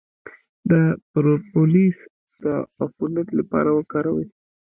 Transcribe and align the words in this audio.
د 0.71 0.73
پروپولیس 1.11 1.97
د 2.43 2.45
عفونت 2.81 3.27
لپاره 3.39 3.69
وکاروئ 3.77 4.27